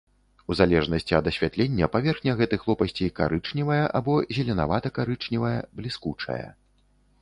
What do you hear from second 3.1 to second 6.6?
карычневая або зеленавата-карычневая, бліскучая.